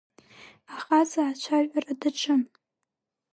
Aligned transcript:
Ахаҵа 0.75 1.23
ацәажәара 1.29 1.91
даҿын. 2.01 2.41